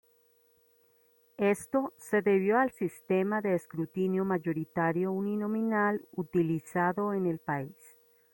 [1.37, 7.75] Esto se debió al sistema de escrutinio mayoritario uninominal utilizado en el país.